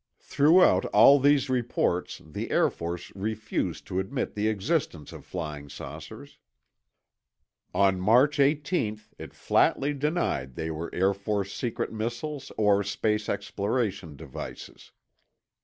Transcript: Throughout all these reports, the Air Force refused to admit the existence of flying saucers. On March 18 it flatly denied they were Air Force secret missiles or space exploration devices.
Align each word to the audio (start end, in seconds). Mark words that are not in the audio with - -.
Throughout 0.19 0.85
all 0.85 1.19
these 1.19 1.47
reports, 1.47 2.23
the 2.25 2.49
Air 2.49 2.71
Force 2.71 3.11
refused 3.13 3.85
to 3.85 3.99
admit 3.99 4.33
the 4.33 4.47
existence 4.47 5.13
of 5.13 5.27
flying 5.27 5.69
saucers. 5.69 6.39
On 7.71 8.01
March 8.01 8.39
18 8.39 8.99
it 9.19 9.35
flatly 9.35 9.93
denied 9.93 10.55
they 10.55 10.71
were 10.71 10.89
Air 10.91 11.13
Force 11.13 11.53
secret 11.53 11.93
missiles 11.93 12.51
or 12.57 12.81
space 12.83 13.29
exploration 13.29 14.15
devices. 14.15 14.91